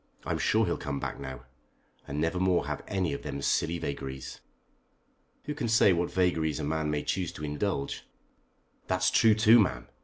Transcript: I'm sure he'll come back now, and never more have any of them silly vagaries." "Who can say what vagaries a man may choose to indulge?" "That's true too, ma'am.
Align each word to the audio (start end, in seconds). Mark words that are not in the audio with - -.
I'm 0.25 0.39
sure 0.39 0.65
he'll 0.65 0.77
come 0.77 0.99
back 0.99 1.19
now, 1.19 1.41
and 2.07 2.19
never 2.19 2.39
more 2.39 2.65
have 2.65 2.81
any 2.87 3.13
of 3.13 3.21
them 3.21 3.39
silly 3.39 3.77
vagaries." 3.77 4.41
"Who 5.43 5.53
can 5.53 5.67
say 5.67 5.93
what 5.93 6.09
vagaries 6.09 6.59
a 6.59 6.63
man 6.63 6.89
may 6.89 7.03
choose 7.03 7.31
to 7.33 7.45
indulge?" 7.45 8.07
"That's 8.87 9.11
true 9.11 9.35
too, 9.35 9.59
ma'am. 9.59 9.87